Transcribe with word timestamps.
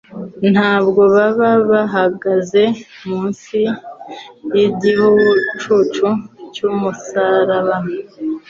Ntabwo 0.53 1.01
baba 1.15 1.49
bahagaze 1.69 2.63
munsi 3.05 3.57
y'igicucu 4.53 6.07
cy'umusaraba, 6.53 7.75